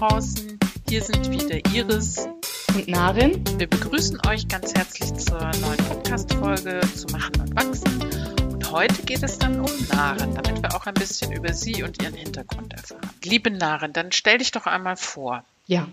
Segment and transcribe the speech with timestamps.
[0.00, 0.58] draußen.
[0.88, 2.26] Hier sind wieder Iris
[2.74, 3.44] und Narin.
[3.58, 8.50] Wir begrüßen euch ganz herzlich zur neuen Podcast-Folge zu Machen und Wachsen.
[8.50, 12.02] Und heute geht es dann um Narin, damit wir auch ein bisschen über sie und
[12.02, 13.10] ihren Hintergrund erfahren.
[13.24, 15.44] Liebe Narin, dann stell dich doch einmal vor.
[15.66, 15.86] Ja,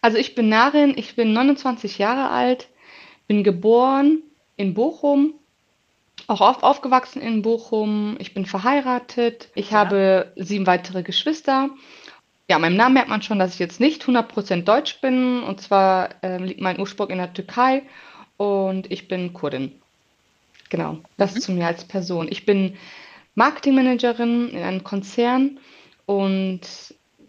[0.00, 2.66] also ich bin Narin, ich bin 29 Jahre alt,
[3.28, 4.20] bin geboren
[4.56, 5.32] in Bochum,
[6.26, 8.16] auch auf, aufgewachsen in Bochum.
[8.18, 9.50] Ich bin verheiratet.
[9.54, 9.78] Ich ja.
[9.78, 11.70] habe sieben weitere Geschwister.
[12.48, 15.42] Ja, meinem Namen merkt man schon, dass ich jetzt nicht 100% deutsch bin.
[15.42, 17.82] Und zwar äh, liegt mein Ursprung in der Türkei
[18.36, 19.72] und ich bin Kurdin.
[20.68, 21.40] Genau, das mhm.
[21.40, 22.28] zu mir als Person.
[22.30, 22.76] Ich bin
[23.34, 25.58] Marketingmanagerin in einem Konzern
[26.06, 26.60] und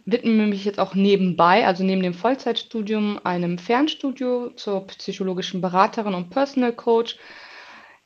[0.06, 6.30] widme mich jetzt auch nebenbei, also neben dem Vollzeitstudium, einem Fernstudio zur psychologischen Beraterin und
[6.30, 7.18] Personal Coach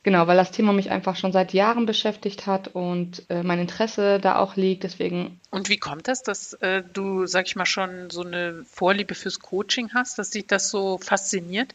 [0.02, 4.18] Genau, weil das Thema mich einfach schon seit Jahren beschäftigt hat und äh, mein Interesse
[4.18, 5.38] da auch liegt, deswegen.
[5.50, 9.40] Und wie kommt das, dass äh, du, sag ich mal, schon so eine Vorliebe fürs
[9.40, 11.74] Coaching hast, dass dich das so fasziniert?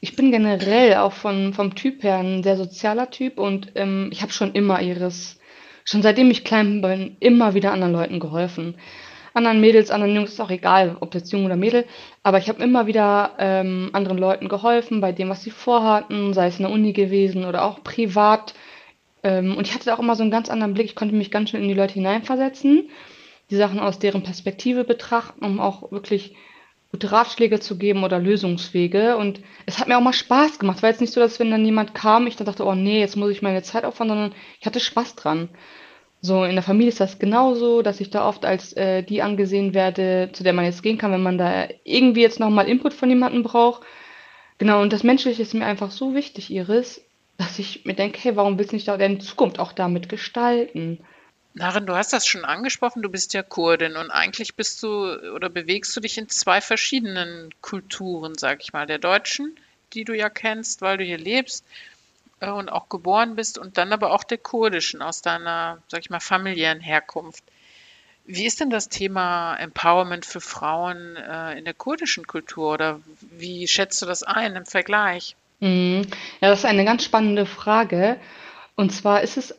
[0.00, 4.22] Ich bin generell auch von, vom Typ her ein sehr sozialer Typ und ähm, ich
[4.22, 5.38] habe schon immer ihres,
[5.84, 8.76] schon seitdem ich klein bin, immer wieder anderen Leuten geholfen
[9.38, 11.84] anderen Mädels, anderen Jungs, ist auch egal, ob jetzt Jung oder Mädel,
[12.22, 16.48] aber ich habe immer wieder ähm, anderen Leuten geholfen bei dem, was sie vorhatten, sei
[16.48, 18.54] es in der Uni gewesen oder auch privat.
[19.22, 20.86] Ähm, und ich hatte auch immer so einen ganz anderen Blick.
[20.86, 22.90] Ich konnte mich ganz schön in die Leute hineinversetzen,
[23.50, 26.34] die Sachen aus deren Perspektive betrachten, um auch wirklich
[26.90, 29.16] gute Ratschläge zu geben oder Lösungswege.
[29.16, 30.78] Und es hat mir auch mal Spaß gemacht.
[30.78, 33.00] Es war jetzt nicht so, dass wenn dann jemand kam, ich dann dachte, oh nee,
[33.00, 35.48] jetzt muss ich meine Zeit opfern, sondern ich hatte Spaß dran.
[36.20, 39.72] So, in der Familie ist das genauso, dass ich da oft als äh, die angesehen
[39.72, 43.08] werde, zu der man jetzt gehen kann, wenn man da irgendwie jetzt nochmal Input von
[43.08, 43.82] jemandem braucht.
[44.58, 47.00] Genau, und das Menschliche ist mir einfach so wichtig, Iris,
[47.36, 50.98] dass ich mir denke, hey, warum willst du nicht da in Zukunft auch damit gestalten?
[51.54, 55.48] Narin, du hast das schon angesprochen, du bist ja Kurdin und eigentlich bist du oder
[55.48, 59.58] bewegst du dich in zwei verschiedenen Kulturen, sag ich mal, der deutschen,
[59.92, 61.64] die du ja kennst, weil du hier lebst,
[62.40, 66.20] und auch geboren bist und dann aber auch der kurdischen aus deiner, sag ich mal,
[66.20, 67.44] familiären Herkunft.
[68.26, 73.00] Wie ist denn das Thema Empowerment für Frauen äh, in der kurdischen Kultur oder
[73.30, 75.34] wie schätzt du das ein im Vergleich?
[75.60, 76.02] Mhm.
[76.40, 78.18] Ja, das ist eine ganz spannende Frage.
[78.76, 79.54] Und zwar ist es,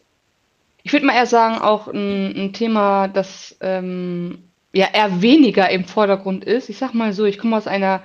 [0.83, 5.85] ich würde mal eher sagen, auch ein, ein Thema, das ähm, ja eher weniger im
[5.85, 6.69] Vordergrund ist.
[6.69, 8.03] Ich sag mal so, ich komme aus einer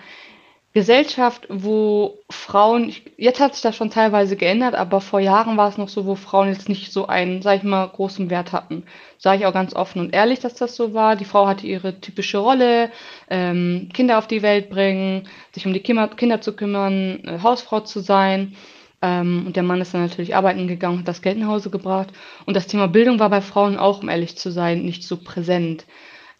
[0.75, 5.79] Gesellschaft, wo Frauen, jetzt hat sich das schon teilweise geändert, aber vor Jahren war es
[5.79, 8.83] noch so, wo Frauen jetzt nicht so einen, sag ich mal, großen Wert hatten.
[9.17, 11.15] Sage ich auch ganz offen und ehrlich, dass das so war.
[11.15, 12.91] Die Frau hatte ihre typische Rolle,
[13.31, 17.79] ähm, Kinder auf die Welt bringen, sich um die Kinder, Kinder zu kümmern, äh, Hausfrau
[17.79, 18.57] zu sein.
[19.01, 22.09] Ähm, und der Mann ist dann natürlich arbeiten gegangen, hat das Geld nach Hause gebracht.
[22.47, 25.85] Und das Thema Bildung war bei Frauen auch, um ehrlich zu sein, nicht so präsent.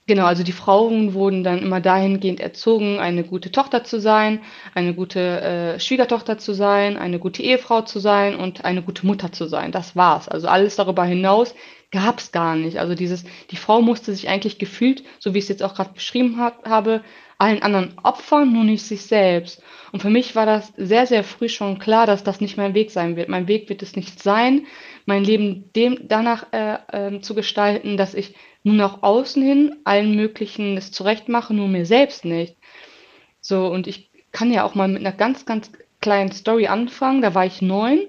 [0.07, 4.43] Genau, also die Frauen wurden dann immer dahingehend erzogen, eine gute Tochter zu sein,
[4.75, 9.33] eine gute äh, Schwiegertochter zu sein, eine gute Ehefrau zu sein und eine gute Mutter
[9.33, 9.73] zu sein.
[9.73, 10.29] Das war's.
[10.29, 11.55] Also alles darüber hinaus
[11.91, 12.79] gab's gar nicht.
[12.79, 15.95] Also dieses, die Frau musste sich eigentlich gefühlt, so wie ich es jetzt auch gerade
[15.95, 17.03] beschrieben hab, habe,
[17.39, 19.63] allen anderen opfern, nur nicht sich selbst.
[19.93, 22.91] Und für mich war das sehr, sehr früh schon klar, dass das nicht mein Weg
[22.91, 23.29] sein wird.
[23.29, 24.67] Mein Weg wird es nicht sein,
[25.07, 30.17] mein Leben dem danach äh, äh, zu gestalten, dass ich nur nach außen hin allen
[30.17, 32.57] möglichen es zurechtmache, nur mir selbst nicht.
[33.41, 37.23] So, und ich kann ja auch mal mit einer ganz, ganz kleinen Story anfangen.
[37.23, 38.01] Da war ich neun.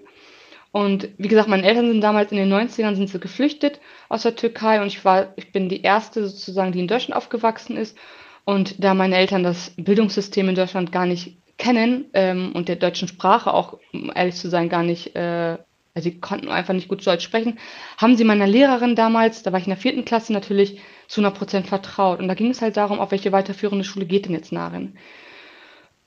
[0.72, 4.36] Und wie gesagt, meine Eltern sind damals in den 90ern sind sie geflüchtet aus der
[4.36, 7.98] Türkei und ich war, ich bin die erste sozusagen, die in Deutschland aufgewachsen ist.
[8.46, 13.08] Und da meine Eltern das Bildungssystem in Deutschland gar nicht kennen ähm, und der deutschen
[13.08, 15.58] Sprache auch, um ehrlich zu sein, gar nicht äh,
[15.96, 17.58] also sie konnten einfach nicht gut Deutsch sprechen,
[17.98, 21.38] haben sie meiner Lehrerin damals, da war ich in der vierten Klasse natürlich, zu 100
[21.38, 22.20] Prozent vertraut.
[22.20, 24.98] Und da ging es halt darum, auf welche weiterführende Schule geht denn jetzt Narin.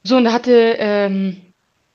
[0.03, 1.41] So, und da hatte ähm,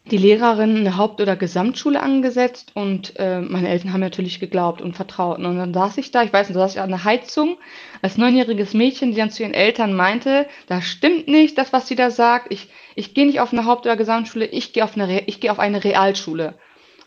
[0.05, 4.95] die Lehrerin eine Haupt- oder Gesamtschule angesetzt und äh, meine Eltern haben natürlich geglaubt und
[4.95, 5.37] vertraut.
[5.37, 7.57] Und dann saß ich da, ich weiß nicht, saß ich an der Heizung
[8.01, 11.95] als neunjähriges Mädchen, die dann zu ihren Eltern meinte, das stimmt nicht, das, was sie
[11.95, 12.51] da sagt.
[12.51, 15.51] Ich, ich gehe nicht auf eine Haupt- oder Gesamtschule, ich gehe auf eine, ich gehe
[15.51, 16.55] auf eine Realschule.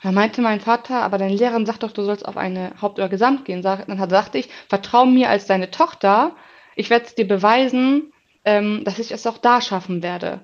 [0.03, 3.09] Da meinte mein Vater, aber deine Lehrerin sagt doch, du sollst auf eine Haupt- oder
[3.09, 3.61] Gesamt gehen.
[3.61, 6.35] Dann sagte ich, vertrau mir als deine Tochter,
[6.77, 8.13] ich werde es dir beweisen,
[8.45, 10.43] ähm, dass ich es auch da schaffen werde.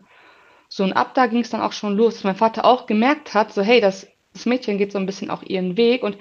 [0.74, 3.34] So, und ab da ging es dann auch schon los, dass mein Vater auch gemerkt
[3.34, 6.16] hat, so, hey, das, das Mädchen geht so ein bisschen auch ihren Weg und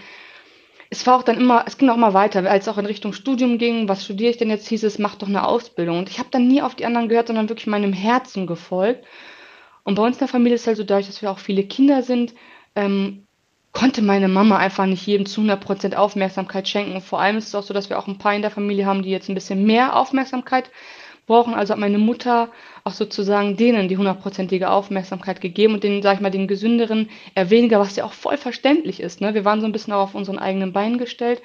[0.89, 3.13] es war auch dann immer, es ging auch mal weiter, als es auch in Richtung
[3.13, 5.99] Studium ging, was studiere ich denn jetzt, hieß es, mach doch eine Ausbildung.
[5.99, 9.05] Und ich habe dann nie auf die anderen gehört, sondern wirklich meinem Herzen gefolgt.
[9.85, 11.63] Und bei uns in der Familie ist es halt so dadurch, dass wir auch viele
[11.63, 12.33] Kinder sind,
[12.75, 13.25] ähm,
[13.71, 16.99] konnte meine Mama einfach nicht jedem zu 100% Aufmerksamkeit schenken.
[16.99, 19.01] vor allem ist es auch so, dass wir auch ein paar in der Familie haben,
[19.01, 20.69] die jetzt ein bisschen mehr Aufmerksamkeit
[21.25, 21.53] brauchen.
[21.53, 22.49] Also hat meine Mutter
[22.83, 27.49] auch sozusagen denen die hundertprozentige Aufmerksamkeit gegeben und den, sag ich mal, den gesünderen eher
[27.49, 29.21] weniger, was ja auch voll verständlich ist.
[29.21, 29.33] Ne?
[29.33, 31.41] Wir waren so ein bisschen auch auf unseren eigenen Beinen gestellt.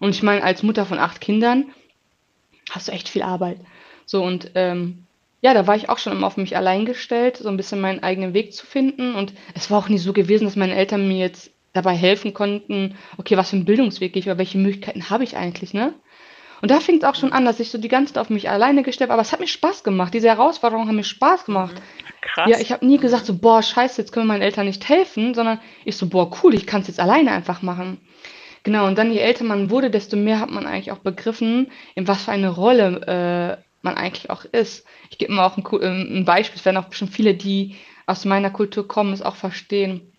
[0.00, 1.66] Und ich meine, als Mutter von acht Kindern
[2.70, 3.58] hast du echt viel Arbeit.
[4.06, 5.04] So und ähm,
[5.40, 8.02] ja, da war ich auch schon immer auf mich allein gestellt, so ein bisschen meinen
[8.02, 9.14] eigenen Weg zu finden.
[9.14, 12.96] Und es war auch nie so gewesen, dass meine Eltern mir jetzt dabei helfen konnten,
[13.18, 15.94] okay, was für einen Bildungsweg gehe ich oder welche Möglichkeiten habe ich eigentlich, ne?
[16.60, 18.50] Und da fing es auch schon an, dass ich so die ganze Zeit auf mich
[18.50, 19.14] alleine gestellt habe.
[19.14, 20.12] Aber es hat mir Spaß gemacht.
[20.12, 21.74] Diese Herausforderungen haben mir Spaß gemacht.
[21.74, 22.08] Mhm.
[22.20, 22.50] Krass.
[22.50, 25.34] Ja, ich habe nie gesagt so, boah, scheiße, jetzt können wir meinen Eltern nicht helfen,
[25.34, 28.00] sondern ich so, boah, cool, ich kann es jetzt alleine einfach machen.
[28.64, 32.08] Genau, und dann je älter man wurde, desto mehr hat man eigentlich auch begriffen, in
[32.08, 34.84] was für eine Rolle äh, man eigentlich auch ist.
[35.10, 37.76] Ich gebe mal auch ein, ähm, ein Beispiel, es werden auch schon viele, die
[38.06, 40.12] aus meiner Kultur kommen, es auch verstehen.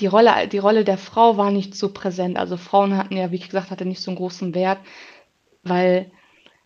[0.00, 2.38] Die Rolle, die Rolle der Frau war nicht so präsent.
[2.38, 4.78] Also Frauen hatten ja, wie ich gesagt hatte, nicht so einen großen Wert
[5.68, 6.10] weil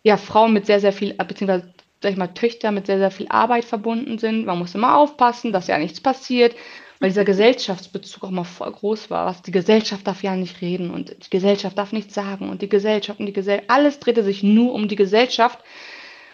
[0.03, 1.73] ja Frauen mit sehr, sehr viel, beziehungsweise
[2.03, 4.45] sag ich mal, Töchter mit sehr, sehr viel Arbeit verbunden sind.
[4.45, 6.53] Man muss immer aufpassen, dass ja nichts passiert,
[6.99, 9.25] weil dieser Gesellschaftsbezug auch mal voll groß war.
[9.25, 12.69] Was die Gesellschaft darf ja nicht reden und die Gesellschaft darf nichts sagen und die
[12.69, 15.59] Gesellschaft und die Gesellschaft, alles drehte sich nur um die Gesellschaft,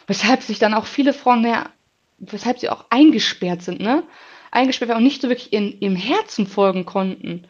[0.07, 1.69] weshalb sich dann auch viele Frauen, ja,
[2.18, 4.04] weshalb sie auch eingesperrt sind, ne?
[4.51, 7.48] Eingesperrt und nicht so wirklich in, ihrem Herzen folgen konnten.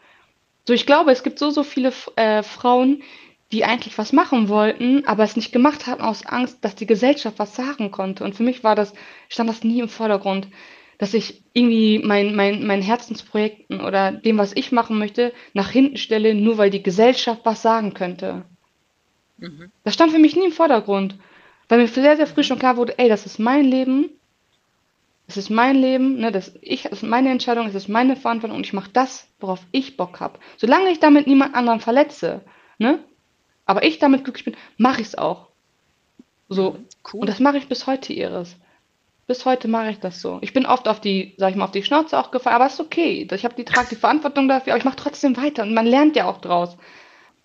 [0.68, 3.02] So, ich glaube, es gibt so, so viele äh, Frauen,
[3.52, 7.38] die eigentlich was machen wollten, aber es nicht gemacht hatten aus Angst, dass die Gesellschaft
[7.38, 8.22] was sagen konnte.
[8.24, 8.92] Und für mich war das,
[9.28, 10.48] stand das nie im Vordergrund,
[10.98, 15.96] dass ich irgendwie mein, mein, mein Herzensprojekten oder dem, was ich machen möchte, nach hinten
[15.96, 18.44] stelle, nur weil die Gesellschaft was sagen könnte.
[19.38, 19.72] Mhm.
[19.82, 21.16] Das stand für mich nie im Vordergrund.
[21.68, 24.10] Weil mir sehr, sehr früh schon klar wurde, ey, das ist mein Leben,
[25.28, 28.56] es ist mein Leben, ne, das, ich, das ist meine Entscheidung, es ist meine Verantwortung
[28.56, 30.40] und ich mache das, worauf ich Bock habe.
[30.56, 32.42] Solange ich damit niemand anderen verletze,
[32.78, 32.98] ne,
[33.70, 35.46] aber ich damit glücklich bin, mache ich es auch.
[36.48, 36.72] So.
[36.72, 37.20] Mhm, cool.
[37.20, 38.56] Und das mache ich bis heute, Iris.
[39.28, 40.38] Bis heute mache ich das so.
[40.42, 42.80] Ich bin oft auf die, sag ich mal, auf die Schnauze auch gefallen, aber ist
[42.80, 43.28] okay.
[43.30, 46.16] Ich habe die trage die Verantwortung dafür, aber ich mache trotzdem weiter und man lernt
[46.16, 46.76] ja auch draus.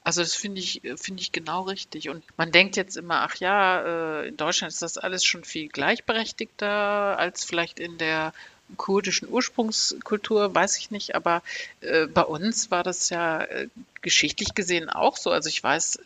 [0.03, 2.09] Also das finde ich, finde ich genau richtig.
[2.09, 5.67] Und man denkt jetzt immer, ach ja, äh, in Deutschland ist das alles schon viel
[5.67, 8.33] gleichberechtigter als vielleicht in der
[8.77, 11.41] kurdischen Ursprungskultur, weiß ich nicht, aber
[11.81, 13.67] äh, bei uns war das ja äh,
[14.01, 15.31] geschichtlich gesehen auch so.
[15.31, 15.99] Also ich weiß,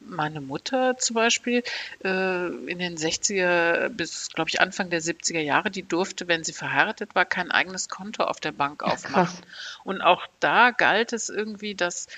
[0.00, 1.62] meine Mutter zum Beispiel
[2.04, 6.52] äh, in den 60er bis, glaube ich, Anfang der 70er Jahre, die durfte, wenn sie
[6.52, 9.38] verheiratet war, kein eigenes Konto auf der Bank aufmachen.
[9.42, 12.08] Ach, und auch da galt es irgendwie, dass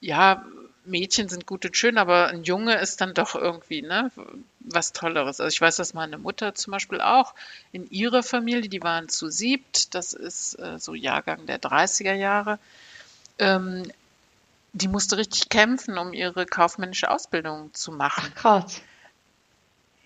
[0.00, 0.44] ja,
[0.84, 4.10] Mädchen sind gut und schön, aber ein Junge ist dann doch irgendwie ne,
[4.74, 5.40] was Tolleres.
[5.40, 7.34] Also ich weiß, dass meine Mutter zum Beispiel auch
[7.72, 12.58] in ihrer Familie, die waren zu siebt, das ist äh, so Jahrgang der 30er Jahre,
[13.38, 13.90] ähm,
[14.72, 18.32] die musste richtig kämpfen, um ihre kaufmännische Ausbildung zu machen.
[18.34, 18.82] Ach, krass.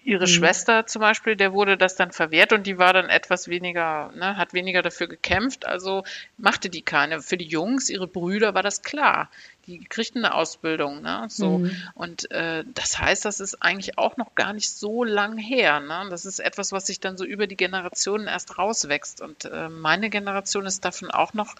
[0.07, 0.29] Ihre mhm.
[0.29, 4.37] Schwester zum Beispiel, der wurde das dann verwehrt und die war dann etwas weniger, ne,
[4.37, 6.05] hat weniger dafür gekämpft, also
[6.39, 7.21] machte die keine.
[7.21, 9.29] Für die Jungs, ihre Brüder, war das klar.
[9.67, 11.59] Die kriegten eine Ausbildung, ne, so.
[11.59, 11.77] Mhm.
[11.95, 16.07] Und äh, das heißt, das ist eigentlich auch noch gar nicht so lang her, ne.
[16.09, 19.21] Das ist etwas, was sich dann so über die Generationen erst rauswächst.
[19.21, 21.57] Und äh, meine Generation ist davon auch noch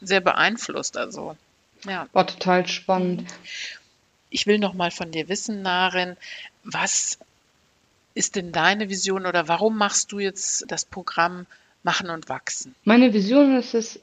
[0.00, 1.36] sehr beeinflusst, also,
[1.84, 2.06] ja.
[2.14, 3.26] War total spannend.
[4.30, 6.16] Ich will noch mal von dir wissen, Narin,
[6.62, 7.18] was
[8.14, 11.46] ist denn deine Vision oder warum machst du jetzt das Programm
[11.82, 12.74] Machen und Wachsen?
[12.84, 14.00] Meine Vision ist es,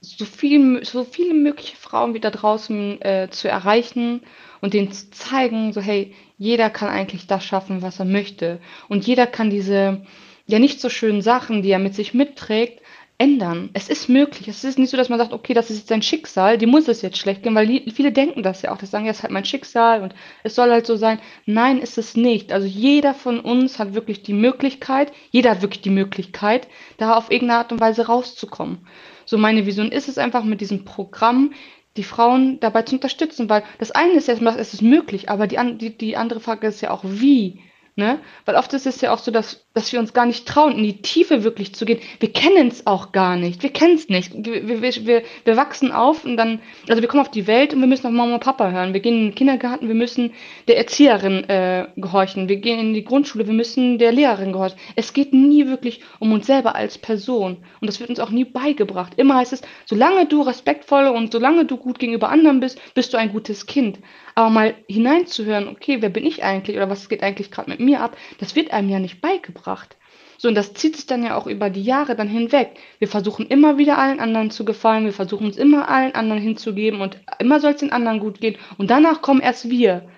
[0.00, 4.22] so, viel, so viele mögliche Frauen wie da draußen äh, zu erreichen
[4.60, 8.60] und denen zu zeigen, so hey, jeder kann eigentlich das schaffen, was er möchte.
[8.88, 10.00] Und jeder kann diese
[10.46, 12.79] ja nicht so schönen Sachen, die er mit sich mitträgt,
[13.20, 13.68] ändern.
[13.74, 14.48] Es ist möglich.
[14.48, 16.88] Es ist nicht so, dass man sagt, okay, das ist jetzt sein Schicksal, die muss
[16.88, 18.78] es jetzt schlecht gehen, weil viele denken das ja auch.
[18.78, 21.20] Das sagen, ja, es ist halt mein Schicksal und es soll halt so sein.
[21.44, 22.50] Nein, ist es nicht.
[22.50, 27.30] Also jeder von uns hat wirklich die Möglichkeit, jeder hat wirklich die Möglichkeit, da auf
[27.30, 28.86] irgendeine Art und Weise rauszukommen.
[29.26, 31.52] So meine Vision ist es einfach mit diesem Programm,
[31.98, 35.58] die Frauen dabei zu unterstützen, weil das eine ist ja, es ist möglich, aber die,
[35.76, 37.60] die, die andere Frage ist ja auch, wie
[38.00, 38.18] Ne?
[38.46, 40.84] Weil oft ist es ja auch so, dass, dass wir uns gar nicht trauen, in
[40.84, 42.00] die Tiefe wirklich zu gehen.
[42.18, 43.62] Wir kennen es auch gar nicht.
[43.62, 44.32] Wir kennen es nicht.
[44.34, 47.80] Wir, wir, wir, wir wachsen auf und dann, also wir kommen auf die Welt und
[47.80, 48.94] wir müssen auf Mama und Papa hören.
[48.94, 50.32] Wir gehen in den Kindergarten, wir müssen
[50.66, 52.48] der Erzieherin äh, gehorchen.
[52.48, 54.78] Wir gehen in die Grundschule, wir müssen der Lehrerin gehorchen.
[54.96, 57.58] Es geht nie wirklich um uns selber als Person.
[57.82, 59.12] Und das wird uns auch nie beigebracht.
[59.18, 63.18] Immer heißt es, solange du respektvoll und solange du gut gegenüber anderen bist, bist du
[63.18, 63.98] ein gutes Kind.
[64.34, 67.89] Aber mal hineinzuhören, okay, wer bin ich eigentlich oder was geht eigentlich gerade mit mir
[67.98, 69.96] ab, das wird einem ja nicht beigebracht.
[70.38, 72.78] So, und das zieht sich dann ja auch über die Jahre dann hinweg.
[72.98, 77.02] Wir versuchen immer wieder allen anderen zu gefallen, wir versuchen uns immer allen anderen hinzugeben
[77.02, 80.08] und immer soll es den anderen gut gehen und danach kommen erst wir.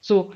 [0.00, 0.32] So.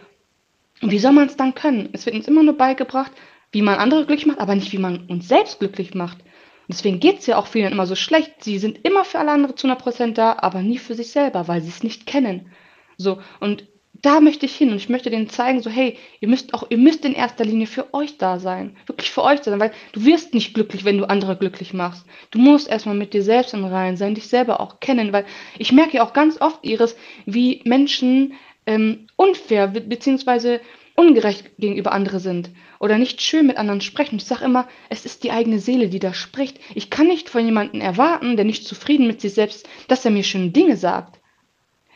[0.83, 1.89] Und wie soll man es dann können?
[1.93, 3.11] Es wird uns immer nur beigebracht,
[3.53, 6.19] wie man andere glücklich macht, aber nicht, wie man uns selbst glücklich macht.
[6.21, 8.45] Und deswegen geht es ja auch vielen immer so schlecht.
[8.45, 11.63] Sie sind immer für alle anderen zu 100% da, aber nie für sich selber, weil
[11.63, 12.51] sie es nicht kennen.
[12.99, 13.67] So, und
[14.03, 16.79] da möchte ich hin und ich möchte denen zeigen, so, hey, ihr müsst auch, ihr
[16.79, 18.77] müsst in erster Linie für euch da sein.
[18.87, 22.05] Wirklich für euch da sein, weil du wirst nicht glücklich, wenn du andere glücklich machst.
[22.31, 25.25] Du musst erstmal mit dir selbst in Reihen sein, dich selber auch kennen, weil
[25.59, 28.35] ich merke ja auch ganz oft, Iris, wie Menschen
[28.67, 30.59] ähm, unfair bzw.
[30.97, 32.51] ungerecht gegenüber anderen sind
[32.81, 34.17] oder nicht schön mit anderen sprechen.
[34.17, 36.59] Ich sage immer, es ist die eigene Seele, die da spricht.
[36.75, 40.25] Ich kann nicht von jemandem erwarten, der nicht zufrieden mit sich selbst, dass er mir
[40.25, 41.21] schöne Dinge sagt.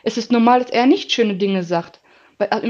[0.03, 1.99] Es ist normal, dass er nicht schöne Dinge sagt.
[2.37, 2.67] Weil also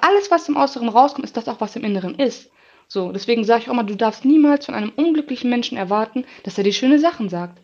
[0.00, 2.50] alles, was im Äußeren rauskommt, ist das auch, was im Inneren ist.
[2.88, 6.58] So, deswegen sage ich auch immer, du darfst niemals von einem unglücklichen Menschen erwarten, dass
[6.58, 7.60] er dir schöne Sachen sagt.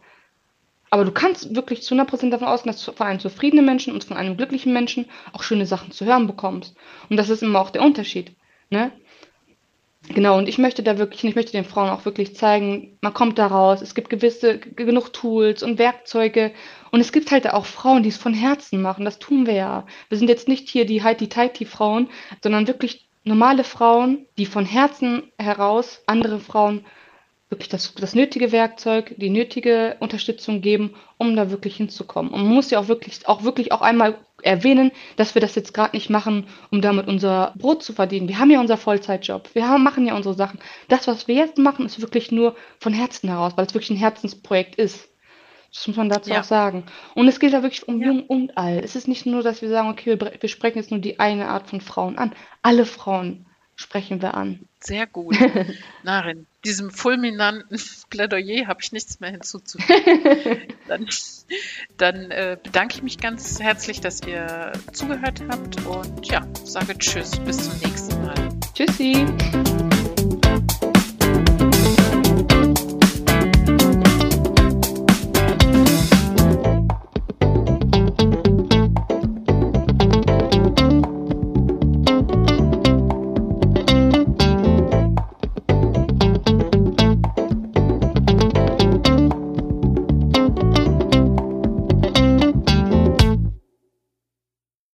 [0.91, 4.03] Aber du kannst wirklich zu 100% davon ausgehen, dass du von einem zufriedenen Menschen und
[4.05, 6.77] von einem glücklichen Menschen auch schöne Sachen zu hören bekommst.
[7.09, 8.33] Und das ist immer auch der Unterschied.
[8.71, 8.93] Ne?
[10.09, 13.39] Genau, und ich möchte da wirklich, ich möchte den Frauen auch wirklich zeigen, man kommt
[13.39, 16.53] da raus, es gibt gewisse, genug Tools und Werkzeuge
[16.91, 19.87] und es gibt halt auch Frauen, die es von Herzen machen, das tun wir ja.
[20.09, 22.09] Wir sind jetzt nicht hier die Heidi-Tighty-Frauen,
[22.43, 26.85] sondern wirklich normale Frauen, die von Herzen heraus andere Frauen
[27.51, 32.33] wirklich das, das nötige Werkzeug, die nötige Unterstützung geben, um da wirklich hinzukommen.
[32.33, 35.75] Und man muss ja auch wirklich, auch wirklich auch einmal erwähnen, dass wir das jetzt
[35.75, 38.29] gerade nicht machen, um damit unser Brot zu verdienen.
[38.29, 39.55] Wir haben ja unser Vollzeitjob.
[39.55, 40.61] Wir haben, machen ja unsere Sachen.
[40.89, 43.97] Das, was wir jetzt machen, ist wirklich nur von Herzen heraus, weil es wirklich ein
[43.97, 45.09] Herzensprojekt ist.
[45.73, 46.41] Das muss man dazu ja.
[46.41, 46.85] auch sagen.
[47.15, 48.09] Und es geht da wirklich um ja.
[48.09, 48.85] Jung und Alt.
[48.85, 51.49] Es ist nicht nur, dass wir sagen, okay, wir, wir sprechen jetzt nur die eine
[51.49, 52.35] Art von Frauen an.
[52.63, 54.69] Alle Frauen sprechen wir an.
[54.81, 55.37] Sehr gut.
[56.03, 60.75] Narin, diesem fulminanten Plädoyer habe ich nichts mehr hinzuzufügen.
[60.89, 61.07] dann,
[61.97, 67.39] dann äh, bedanke ich mich ganz herzlich, dass ihr zugehört habt und ja, sage Tschüss,
[67.41, 68.49] bis zum nächsten Mal.
[68.75, 69.27] Tschüssi.